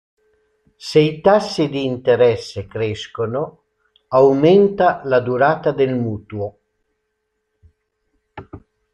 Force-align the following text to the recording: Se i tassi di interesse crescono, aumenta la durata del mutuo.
Se 0.87 0.99
i 0.99 1.21
tassi 1.21 1.69
di 1.69 1.85
interesse 1.85 2.65
crescono, 2.65 3.65
aumenta 4.07 5.01
la 5.03 5.19
durata 5.19 5.71
del 5.71 5.93
mutuo. 5.95 6.57